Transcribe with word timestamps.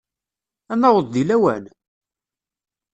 Ad 0.71 0.77
naweḍ 0.81 1.05
deg 1.09 1.25
lawan? 1.27 1.63